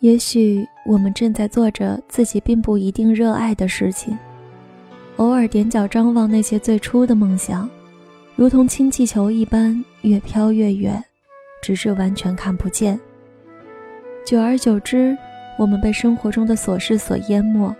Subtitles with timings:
[0.00, 4.16] 也许我们正在做着自己并不一定热爱的事情，
[5.16, 7.68] 偶尔踮脚张望那些最初的梦想，
[8.36, 11.02] 如同氢气球一般越飘越远，
[11.60, 12.98] 直至完全看不见。
[14.24, 15.18] 久而久之，
[15.58, 17.74] 我们被生活中的琐事所淹没，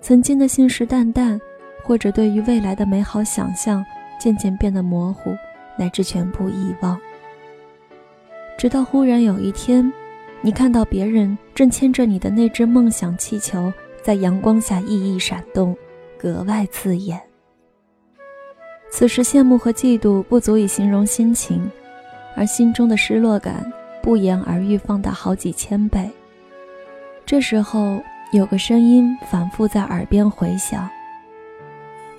[0.00, 1.36] 曾经的信誓旦旦，
[1.82, 3.84] 或者对于未来的美好想象，
[4.20, 5.34] 渐渐变得模糊，
[5.76, 6.96] 乃至全部遗忘。
[8.56, 9.92] 直到忽然有一天。
[10.46, 15.76] 你看到别人正牵着你的那只梦想气球，在阳光下熠熠闪动，
[16.16, 17.20] 格外刺眼。
[18.88, 21.68] 此时羡慕和嫉妒不足以形容心情，
[22.36, 23.68] 而心中的失落感
[24.00, 26.08] 不言而喻，放大好几千倍。
[27.24, 28.00] 这时候
[28.32, 30.88] 有个声音反复在耳边回响：“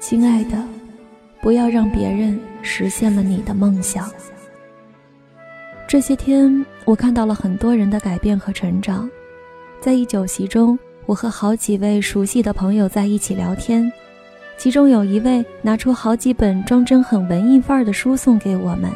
[0.02, 0.62] 亲爱的，
[1.40, 4.12] 不要让别人实现了你的梦想。”
[5.88, 9.10] 这些天，我看到了很多人的改变和成长。
[9.80, 13.90] 在一酒席中，我和好几位熟悉的朋友在一起聊天，
[14.58, 18.92] 其中有一位拿出好几本装帧很文艺范儿的书送给我们。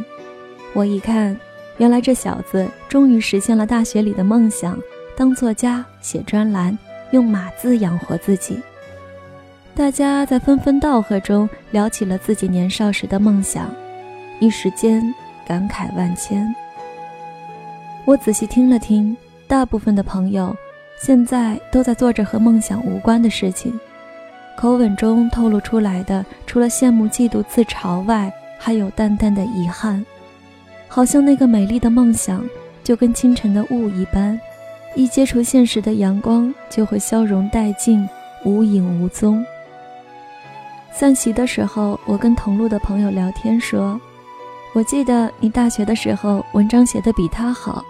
[0.74, 1.40] 我一看，
[1.78, 4.78] 原来这小子终于实现了大学里的梦想，
[5.16, 6.78] 当作家、写专栏，
[7.12, 8.60] 用码字养活自己。
[9.74, 13.74] 大家在纷纷道贺中聊起了自己年少时的梦想，
[14.42, 15.02] 一时间
[15.48, 16.54] 感慨万千。
[18.04, 19.16] 我仔细听了听，
[19.48, 20.56] 大部分的朋友
[21.00, 23.80] 现在都在做着和梦想无关的事情，
[24.58, 30.04] 口吻中透露出来的，除了羡慕、嫉妒、自嘲外，还有淡淡的遗憾，
[30.88, 32.44] 好像那个美丽的梦想
[32.84, 34.38] 就跟清晨的雾一般，
[34.96, 38.08] 一接触现实的阳光就会消融殆尽，
[38.44, 39.46] 无影无踪。
[40.92, 44.02] 散席的时候，我跟同路的朋友聊天说。
[44.74, 47.84] 我记得你大学的时候文章写的比他好，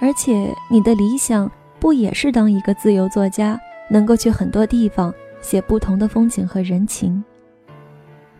[0.00, 7.22] 而且你的理想不也是当一个自由作家，能够去很多地方写不同的风景和人情？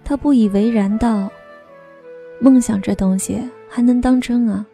[0.03, 1.29] 他不以为然道
[2.41, 4.65] ：“梦想这东西还能当真啊？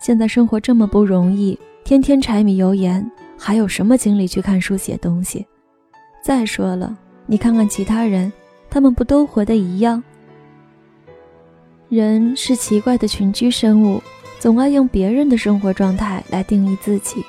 [0.00, 3.08] 现在生活这么不容易，天天柴米油盐，
[3.38, 5.46] 还有什么精力去看书写东西？
[6.20, 8.32] 再说了，你看看其他人，
[8.68, 10.02] 他们不都活得一样？”
[11.88, 14.02] 人是奇怪的群居生物，
[14.38, 17.24] 总爱用别人的生活状态来定义自己。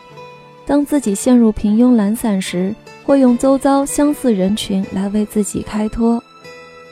[0.66, 2.76] 当自己陷入平庸懒散时，
[3.06, 6.22] 会用周遭相似人群来为自己开脱，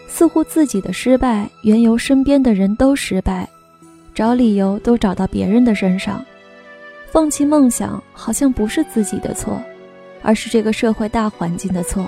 [0.08, 3.46] 似乎自己的失败缘由身边的人都失败，
[4.16, 6.24] 找理由都找到别人的身上。
[7.12, 9.62] 放弃梦想好像不是自己的错，
[10.22, 12.06] 而是这个社会大环境的错。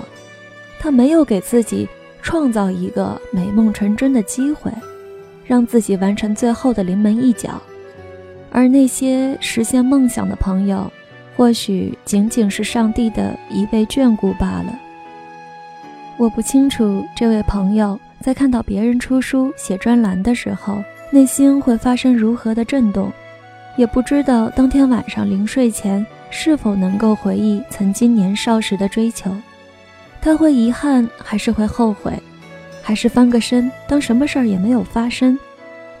[0.78, 1.86] 他没有给自己
[2.22, 4.72] 创造一个美梦成真的机会。
[5.50, 7.60] 让自己完成最后的临门一脚，
[8.52, 10.88] 而那些实现梦想的朋友，
[11.36, 14.78] 或许仅仅是上帝的一位眷顾罢了。
[16.16, 23.10] 我不清楚这位朋友在看到别人出书写专栏的时候，内心会发生如何的震动，
[23.76, 29.28] 也不知道当天晚上临睡前是否能够回忆曾经年少时的追求，
[30.20, 32.12] 他会遗憾还是会后悔？
[32.90, 35.38] 还是翻个身，当什么事儿也没有发生，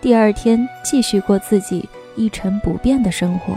[0.00, 3.56] 第二天继续过自己一成不变的生活。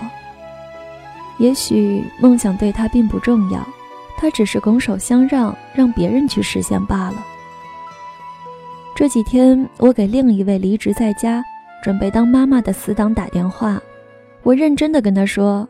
[1.39, 3.67] 也许梦想对他并不重要，
[4.19, 7.25] 他只是拱手相让，让别人去实现罢了。
[8.95, 11.43] 这几天，我给另一位离职在家、
[11.81, 13.81] 准备当妈妈的死党打电话，
[14.43, 15.67] 我认真的跟他说：“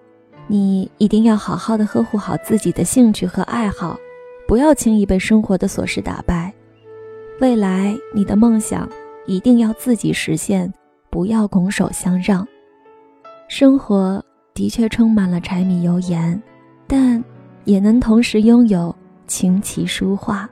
[0.47, 3.97] 你一定要好好的呵护好自己的兴趣和爱好，
[4.50, 6.43] 不要轻易被生活的琐事打败。”
[7.39, 8.88] 未来，你的梦想
[9.25, 10.71] 一定要自己实现，
[11.09, 12.47] 不要拱手相让。
[13.49, 14.23] 生活
[14.53, 16.41] 的确充满了柴米油盐，
[16.88, 17.21] 但
[17.66, 18.95] 也能同时拥有
[19.27, 20.49] 琴棋书画。